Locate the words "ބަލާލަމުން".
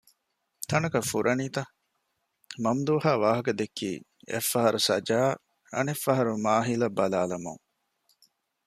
6.97-7.61